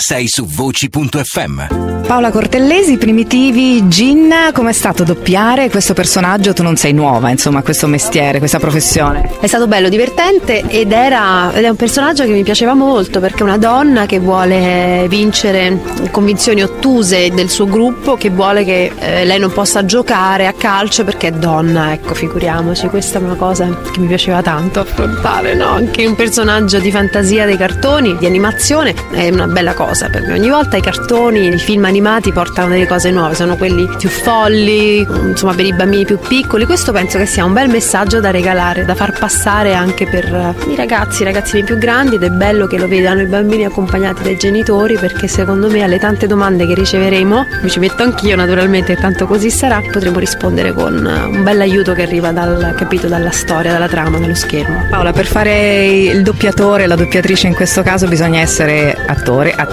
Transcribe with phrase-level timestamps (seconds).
[0.00, 2.06] Sei su voci.fm.
[2.06, 6.54] Paola Cortellesi, Primitivi, Gin, com'è stato doppiare questo personaggio?
[6.54, 9.30] Tu non sei nuova, insomma, a questo mestiere, questa professione.
[9.38, 13.40] È stato bello, divertente ed, era, ed è un personaggio che mi piaceva molto perché
[13.40, 15.78] è una donna che vuole vincere
[16.10, 21.04] convinzioni ottuse del suo gruppo, che vuole che eh, lei non possa giocare a calcio
[21.04, 25.66] perché è donna, ecco, figuriamoci, questa è una cosa che mi piaceva tanto affrontare, no?
[25.66, 30.34] Anche un personaggio di fantasia dei cartoni, di animazione, è una bella cosa per me.
[30.34, 35.00] Ogni volta i cartoni, i film animati portano delle cose nuove, sono quelli più folli,
[35.00, 36.64] insomma per i bambini più piccoli.
[36.64, 40.76] Questo penso che sia un bel messaggio da regalare, da far passare anche per i
[40.76, 44.36] ragazzi, i ragazzini più grandi ed è bello che lo vedano i bambini accompagnati dai
[44.36, 49.26] genitori perché secondo me alle tante domande che riceveremo, mi ci metto anch'io naturalmente, tanto
[49.26, 53.88] così sarà, potremo rispondere con un bel aiuto che arriva dal capito dalla storia, dalla
[53.88, 54.86] trama, dallo schermo.
[54.90, 59.69] Paola, per fare il doppiatore, la doppiatrice in questo caso bisogna essere attore, attrice.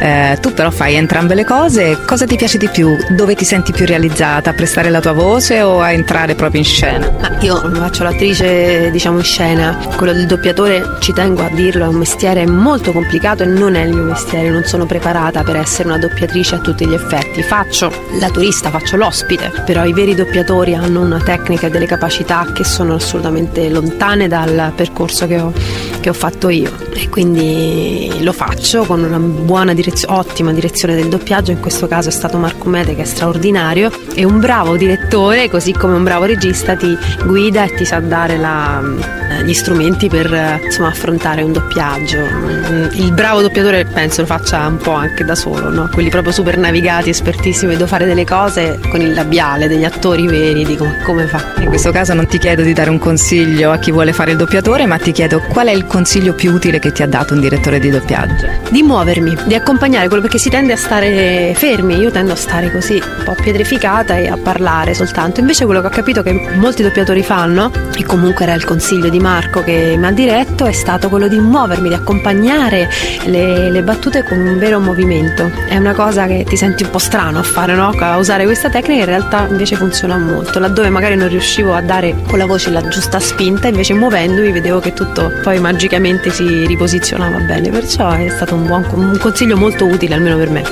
[0.00, 1.98] Eh, tu però fai entrambe le cose.
[2.06, 2.96] Cosa ti piace di più?
[3.10, 4.50] Dove ti senti più realizzata?
[4.50, 7.10] A prestare la tua voce o a entrare proprio in scena?
[7.20, 9.78] Ma io faccio l'attrice, diciamo, in scena.
[9.96, 13.82] Quello del doppiatore, ci tengo a dirlo, è un mestiere molto complicato e non è
[13.82, 14.50] il mio mestiere.
[14.50, 17.42] Non sono preparata per essere una doppiatrice a tutti gli effetti.
[17.42, 22.46] Faccio la turista, faccio l'ospite, però i veri doppiatori hanno una tecnica e delle capacità
[22.52, 25.52] che sono assolutamente lontane dal percorso che ho,
[26.00, 26.70] che ho fatto io.
[26.92, 32.08] E quindi lo faccio con una buona direzione, ottima direzione del doppiaggio, in questo caso
[32.08, 36.24] è stato Marco Mede che è straordinario e un bravo direttore, così come un bravo
[36.24, 38.82] regista ti guida e ti sa dare la,
[39.44, 42.18] gli strumenti per insomma, affrontare un doppiaggio.
[42.92, 45.88] Il bravo doppiatore penso lo faccia un po' anche da solo, no?
[45.92, 50.64] quelli proprio super navigati, espertissimi, devo fare delle cose con il labiale degli attori veri,
[50.64, 51.54] dico ma come fa?
[51.58, 54.36] In questo caso non ti chiedo di dare un consiglio a chi vuole fare il
[54.36, 57.40] doppiatore, ma ti chiedo qual è il consiglio più utile che ti ha dato un
[57.40, 58.46] direttore di doppiaggio?
[58.70, 62.70] Di muovermi, di accompagnare quello perché si tende a stare fermi, io tendo a stare
[62.70, 65.40] così un po' pietrificata e a parlare soltanto.
[65.40, 69.18] Invece quello che ho capito che molti doppiatori fanno, e comunque era il consiglio di
[69.18, 72.88] Marco che mi ha diretto, è stato quello di muovermi, di accompagnare
[73.24, 75.50] le, le battute con un vero movimento.
[75.66, 77.90] È una cosa che ti senti un po' strano a fare, no?
[77.98, 80.58] A usare questa tecnica, in realtà invece funziona molto.
[80.58, 84.80] Laddove magari non riuscivo a dare con la voce la giusta spinta, invece muovendomi vedevo
[84.80, 87.70] che tutto poi magicamente si riposizionava bene.
[87.70, 90.62] Perciò è stato un buon un consiglio molto utile almeno per me.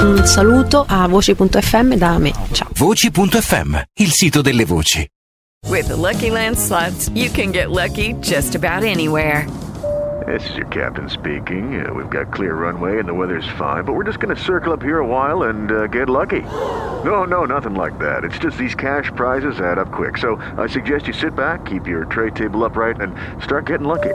[0.00, 2.32] Un saluto a voci.fm da me.
[2.52, 2.68] Ciao.
[2.74, 5.06] Voci.fm, il sito delle voci.
[5.68, 9.46] With the Lucky Land slots, you can get lucky just about anywhere.
[10.26, 11.84] This is your captain speaking.
[11.84, 14.72] Uh, we've got clear runway and the weather's fine, but we're just going to circle
[14.72, 16.42] up here a while and uh, get lucky.
[17.04, 18.24] No, no, nothing like that.
[18.24, 20.18] It's just these cash prizes add up quick.
[20.18, 24.14] So I suggest you sit back, keep your tray table upright, and start getting lucky.